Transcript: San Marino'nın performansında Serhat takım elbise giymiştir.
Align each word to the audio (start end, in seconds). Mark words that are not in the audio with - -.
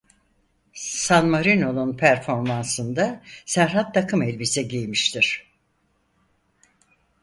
San 0.73 1.27
Marino'nın 1.29 1.97
performansında 1.97 3.23
Serhat 3.45 3.93
takım 3.93 4.21
elbise 4.23 4.61
giymiştir. 4.61 5.51